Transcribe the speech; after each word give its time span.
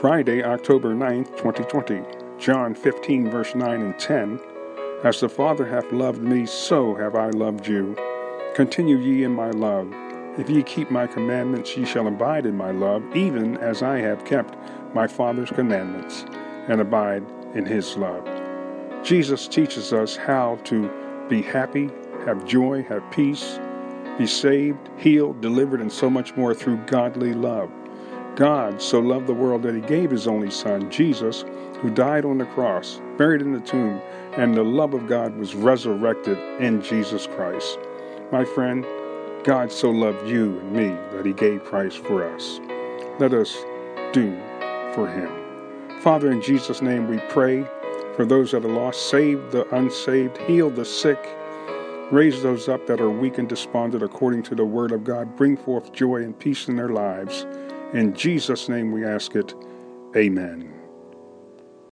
Friday, 0.00 0.44
October 0.44 0.94
9th, 0.94 1.38
2020. 1.38 2.02
John 2.38 2.74
15, 2.74 3.30
verse 3.30 3.54
9 3.54 3.80
and 3.80 3.98
10. 3.98 4.38
As 5.02 5.20
the 5.20 5.28
Father 5.28 5.64
hath 5.64 5.90
loved 5.90 6.20
me, 6.20 6.44
so 6.44 6.94
have 6.96 7.14
I 7.14 7.30
loved 7.30 7.66
you. 7.66 7.96
Continue 8.54 8.98
ye 8.98 9.24
in 9.24 9.32
my 9.32 9.50
love. 9.52 9.90
If 10.38 10.50
ye 10.50 10.62
keep 10.62 10.90
my 10.90 11.06
commandments, 11.06 11.74
ye 11.78 11.86
shall 11.86 12.08
abide 12.08 12.44
in 12.44 12.54
my 12.54 12.72
love, 12.72 13.02
even 13.16 13.56
as 13.56 13.82
I 13.82 13.96
have 14.00 14.26
kept 14.26 14.58
my 14.94 15.06
Father's 15.06 15.48
commandments, 15.48 16.26
and 16.68 16.82
abide 16.82 17.24
in 17.54 17.64
his 17.64 17.96
love. 17.96 18.22
Jesus 19.02 19.48
teaches 19.48 19.94
us 19.94 20.14
how 20.14 20.58
to 20.64 20.90
be 21.30 21.40
happy, 21.40 21.90
have 22.26 22.44
joy, 22.44 22.82
have 22.82 23.10
peace, 23.10 23.58
be 24.18 24.26
saved, 24.26 24.90
healed, 24.98 25.40
delivered, 25.40 25.80
and 25.80 25.90
so 25.90 26.10
much 26.10 26.36
more 26.36 26.52
through 26.52 26.76
godly 26.86 27.32
love. 27.32 27.70
God 28.36 28.82
so 28.82 29.00
loved 29.00 29.26
the 29.26 29.32
world 29.32 29.62
that 29.62 29.74
he 29.74 29.80
gave 29.80 30.10
his 30.10 30.28
only 30.28 30.50
Son, 30.50 30.90
Jesus, 30.90 31.42
who 31.80 31.88
died 31.88 32.26
on 32.26 32.36
the 32.36 32.44
cross, 32.44 33.00
buried 33.16 33.40
in 33.40 33.52
the 33.52 33.60
tomb, 33.60 33.98
and 34.36 34.54
the 34.54 34.62
love 34.62 34.92
of 34.92 35.06
God 35.06 35.34
was 35.38 35.54
resurrected 35.54 36.38
in 36.60 36.82
Jesus 36.82 37.26
Christ. 37.26 37.78
My 38.30 38.44
friend, 38.44 38.84
God 39.42 39.72
so 39.72 39.90
loved 39.90 40.28
you 40.28 40.58
and 40.58 40.72
me 40.72 40.88
that 41.16 41.24
he 41.24 41.32
gave 41.32 41.64
Christ 41.64 42.04
for 42.04 42.28
us. 42.28 42.60
Let 43.18 43.32
us 43.32 43.56
do 44.12 44.38
for 44.92 45.08
him. 45.08 45.32
Father, 46.02 46.30
in 46.30 46.42
Jesus' 46.42 46.82
name 46.82 47.08
we 47.08 47.18
pray 47.30 47.64
for 48.16 48.26
those 48.26 48.50
that 48.50 48.66
are 48.66 48.68
lost, 48.68 49.08
save 49.08 49.50
the 49.50 49.66
unsaved, 49.74 50.36
heal 50.38 50.68
the 50.68 50.84
sick, 50.84 51.18
raise 52.10 52.42
those 52.42 52.68
up 52.68 52.86
that 52.86 53.00
are 53.00 53.10
weak 53.10 53.38
and 53.38 53.48
despondent 53.48 54.02
according 54.02 54.42
to 54.42 54.54
the 54.54 54.64
word 54.64 54.92
of 54.92 55.04
God, 55.04 55.36
bring 55.36 55.56
forth 55.56 55.90
joy 55.92 56.16
and 56.16 56.38
peace 56.38 56.68
in 56.68 56.76
their 56.76 56.90
lives. 56.90 57.46
In 57.94 58.14
Jesus' 58.14 58.68
name 58.68 58.92
we 58.92 59.04
ask 59.04 59.34
it. 59.36 59.54
Amen. 60.16 60.75